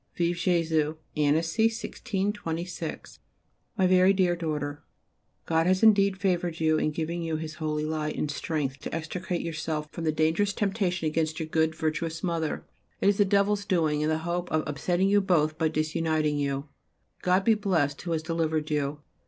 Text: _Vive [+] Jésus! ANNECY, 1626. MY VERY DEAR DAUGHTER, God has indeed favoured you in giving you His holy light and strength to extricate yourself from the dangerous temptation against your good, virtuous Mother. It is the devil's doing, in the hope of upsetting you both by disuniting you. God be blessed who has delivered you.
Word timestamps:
_Vive 0.17 0.35
[+] 0.35 0.35
Jésus! 0.35 0.97
ANNECY, 1.15 1.65
1626. 1.69 3.19
MY 3.77 3.85
VERY 3.85 4.13
DEAR 4.13 4.35
DAUGHTER, 4.35 4.81
God 5.45 5.67
has 5.67 5.83
indeed 5.83 6.17
favoured 6.17 6.59
you 6.59 6.79
in 6.79 6.89
giving 6.89 7.21
you 7.21 7.35
His 7.35 7.53
holy 7.61 7.85
light 7.85 8.15
and 8.17 8.31
strength 8.31 8.79
to 8.79 8.95
extricate 8.95 9.41
yourself 9.41 9.87
from 9.91 10.03
the 10.03 10.11
dangerous 10.11 10.53
temptation 10.53 11.05
against 11.05 11.39
your 11.39 11.49
good, 11.49 11.75
virtuous 11.75 12.23
Mother. 12.23 12.65
It 12.99 13.09
is 13.09 13.19
the 13.19 13.25
devil's 13.25 13.63
doing, 13.63 14.01
in 14.01 14.09
the 14.09 14.17
hope 14.25 14.51
of 14.51 14.63
upsetting 14.65 15.07
you 15.07 15.21
both 15.21 15.59
by 15.59 15.67
disuniting 15.69 16.39
you. 16.39 16.69
God 17.21 17.43
be 17.43 17.53
blessed 17.53 18.01
who 18.01 18.13
has 18.13 18.23
delivered 18.23 18.71
you. 18.71 19.01